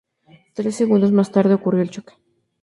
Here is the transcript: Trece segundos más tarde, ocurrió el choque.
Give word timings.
Trece 0.55 0.71
segundos 0.79 1.11
más 1.11 1.31
tarde, 1.31 1.53
ocurrió 1.53 1.83
el 1.83 1.91
choque. 1.91 2.13